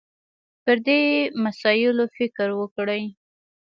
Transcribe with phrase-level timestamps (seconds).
[0.63, 1.01] پر دې
[1.43, 3.03] مسایلو فکر وکړي